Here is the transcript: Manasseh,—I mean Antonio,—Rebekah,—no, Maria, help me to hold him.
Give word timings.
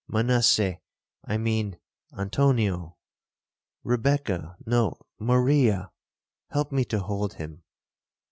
Manasseh,—I 0.07 1.37
mean 1.37 1.77
Antonio,—Rebekah,—no, 2.17 4.97
Maria, 5.19 5.91
help 6.49 6.71
me 6.71 6.83
to 6.85 7.01
hold 7.01 7.35
him. 7.35 7.61